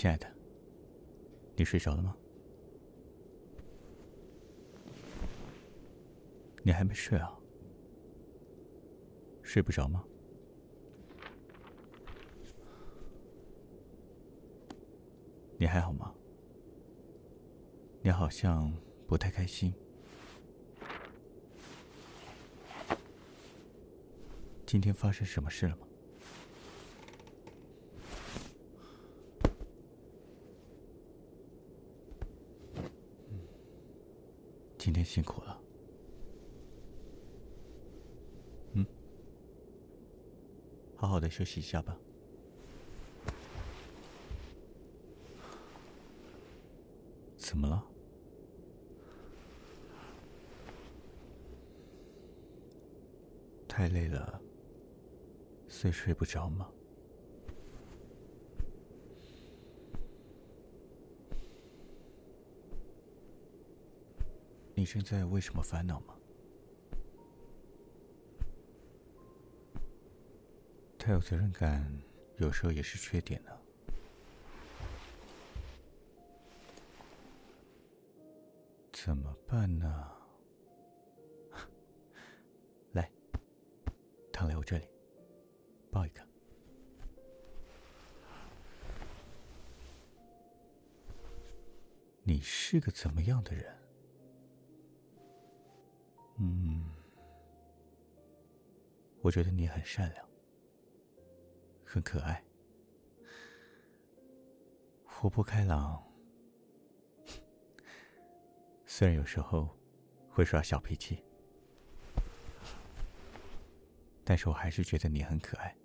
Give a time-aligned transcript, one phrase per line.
[0.00, 0.32] 亲爱的，
[1.56, 2.16] 你睡着了吗？
[6.62, 7.36] 你还没睡啊？
[9.42, 10.04] 睡不着吗？
[15.56, 16.14] 你还好吗？
[18.00, 18.72] 你好像
[19.08, 19.74] 不太开心。
[24.64, 25.87] 今天发生什么事了吗？
[34.88, 35.60] 今天辛苦了。
[38.72, 38.86] 嗯，
[40.96, 41.94] 好好的休息一下吧。
[47.36, 47.84] 怎么了？
[53.68, 54.40] 太累了，
[55.68, 56.66] 所以睡不着吗？
[64.78, 66.14] 你现在为什么烦恼吗？
[70.96, 72.00] 太有责任感，
[72.36, 73.50] 有时候也是缺点呢。
[78.92, 80.12] 怎么办呢？
[82.92, 83.10] 来，
[84.32, 84.88] 躺来我这里，
[85.90, 86.24] 抱一个。
[92.22, 93.76] 你是个怎么样的人？
[99.20, 100.28] 我觉得你很善良，
[101.84, 102.42] 很可爱，
[105.04, 106.02] 活泼开朗。
[108.86, 109.76] 虽然有时候
[110.30, 111.22] 会耍小脾气，
[114.24, 115.76] 但是我还是觉得你很可爱。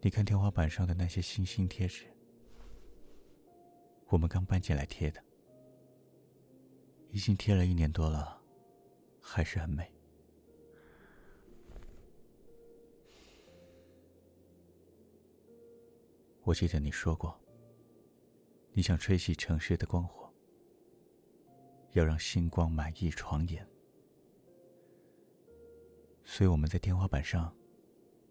[0.00, 2.06] 你看天花板上的那些星星贴纸，
[4.08, 5.20] 我们刚搬进来贴的，
[7.10, 8.37] 已经贴了一年多了，
[9.30, 9.92] 还是很美。
[16.42, 17.38] 我记得你说过。
[18.72, 20.32] 你想吹熄城市的光火，
[21.92, 23.68] 要让星光满溢床沿，
[26.24, 27.52] 所以我们在天花板上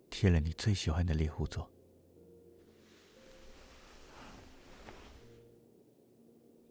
[0.10, 1.70] 贴了你最喜欢的猎户座，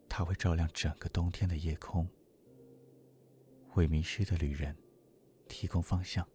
[0.09, 2.09] 它会照亮整个冬天的夜空，
[3.75, 4.75] 为迷失的旅人
[5.47, 6.27] 提供方向。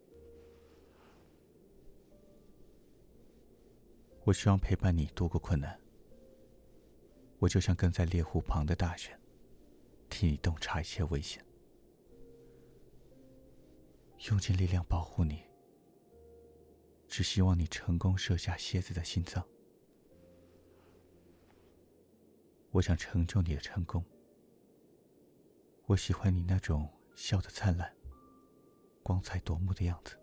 [4.25, 5.79] 我希望陪伴你度过困难。
[7.39, 9.19] 我就像跟在猎户旁的大犬，
[10.09, 11.45] 替你洞察一切危险，
[14.31, 15.43] 用尽力量保护你。
[17.09, 19.45] 只希望你成功射下蝎子的心脏。
[22.71, 24.03] 我想成就你的成功。
[25.87, 27.95] 我喜欢你那种笑得灿烂、
[29.03, 30.19] 光彩夺目的样子。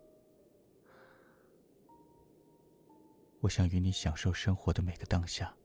[3.41, 5.55] 我想与你享受生活的每个当下。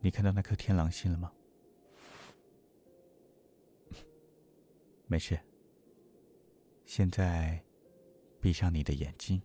[0.00, 1.32] 你看到那颗天狼星了吗？
[5.06, 5.38] 没事。
[6.84, 7.62] 现在，
[8.40, 9.42] 闭上你的眼睛，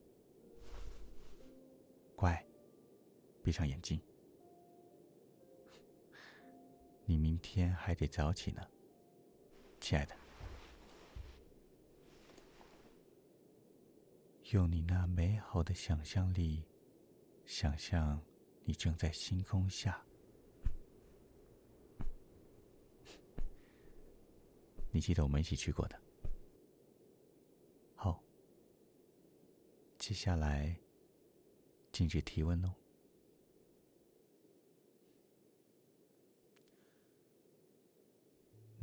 [3.43, 4.01] 闭上眼睛。
[7.05, 8.61] 你明天还得早起呢，
[9.79, 10.15] 亲爱的。
[14.51, 16.65] 用你那美好的想象力，
[17.45, 18.21] 想象
[18.65, 20.05] 你正在星空下。
[24.91, 25.97] 你记得我们一起去过的。
[27.95, 28.21] 好，
[29.97, 30.77] 接下来
[31.93, 32.75] 禁止提问哦。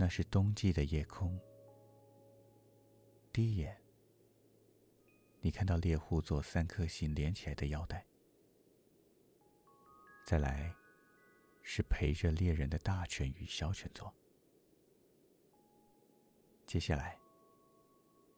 [0.01, 1.37] 那是冬季的夜空。
[3.33, 3.77] 第一眼，
[5.41, 8.07] 你看到猎户座三颗星连起来的腰带。
[10.25, 10.73] 再来，
[11.63, 14.15] 是陪着猎人的大犬与小犬座。
[16.65, 17.19] 接下来，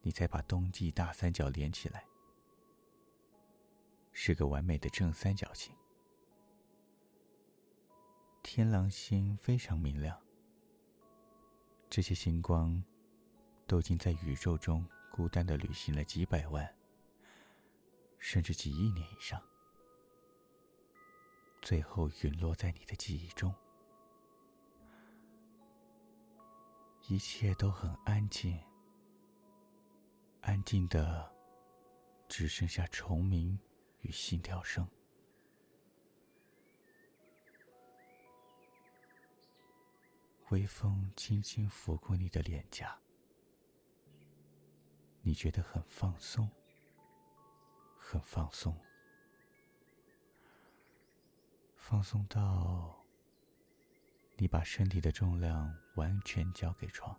[0.01, 2.03] 你再把冬季大三角连起来，
[4.11, 5.75] 是个完美的正三角形。
[8.41, 10.19] 天狼星非常明亮，
[11.91, 12.81] 这些星光
[13.67, 16.73] 都已经在宇宙中孤单的旅行了几百万，
[18.17, 19.43] 甚至几亿年以上，
[21.61, 23.53] 最后陨落在你的记忆中。
[27.09, 28.57] 一切都很安静，
[30.39, 31.29] 安静的
[32.29, 33.59] 只剩下虫鸣
[33.99, 34.87] 与心跳声。
[40.51, 42.99] 微风轻轻拂过你的脸颊，
[45.21, 46.49] 你觉得很放松，
[47.97, 48.77] 很放松，
[51.77, 53.01] 放松到
[54.35, 57.17] 你把身体的重量完全交给床，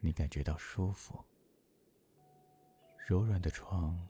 [0.00, 1.22] 你感觉到舒服，
[3.06, 4.08] 柔软的床，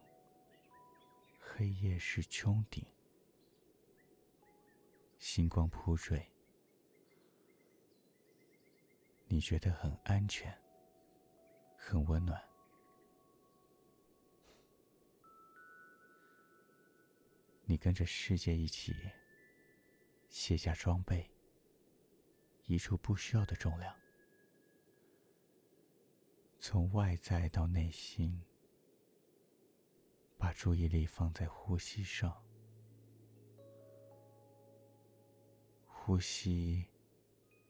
[1.40, 2.86] 黑夜是穹顶。
[5.22, 6.28] 星光铺坠，
[9.28, 10.52] 你觉得很安全，
[11.76, 12.42] 很温暖。
[17.64, 18.96] 你跟着世界一起
[20.28, 21.30] 卸下装备，
[22.64, 23.94] 移除不需要的重量，
[26.58, 28.42] 从外在到内心，
[30.36, 32.44] 把注意力放在呼吸上。
[36.04, 36.84] 呼吸，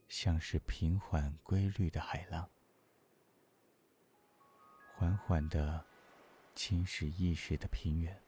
[0.09, 2.49] 像是平缓规律的海浪，
[4.97, 5.85] 缓缓的
[6.55, 8.19] 侵蚀意识的平原。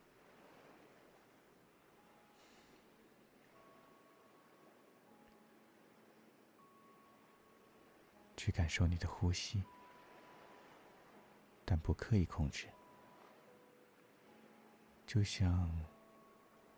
[8.37, 9.65] 去感受你的呼吸，
[11.65, 12.69] 但不刻意控制，
[15.07, 15.75] 就像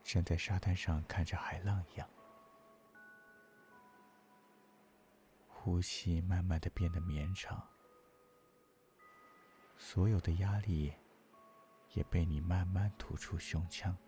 [0.05, 2.08] 站在沙滩上看着海浪一样。
[5.66, 7.60] 呼吸慢慢的变得绵长，
[9.76, 10.94] 所有的压力
[11.92, 13.98] 也被你慢慢吐出胸腔。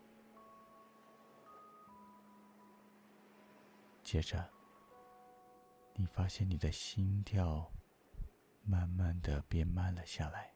[4.01, 4.49] 接着，
[5.95, 7.69] 你发现你的心跳
[8.63, 10.55] 慢慢的变慢了下来。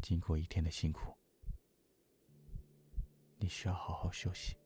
[0.00, 1.14] 经过一天的辛苦，
[3.36, 4.56] 你需要好好休息。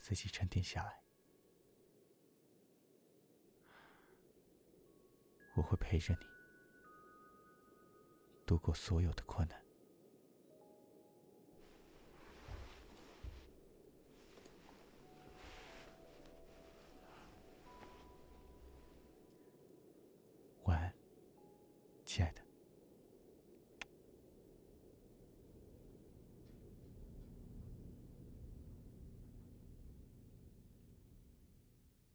[0.00, 1.02] 自己沉淀下来，
[5.54, 6.26] 我会陪着你
[8.46, 9.62] 度过所有的困难。
[20.64, 20.94] 晚安，
[22.04, 22.47] 亲爱的。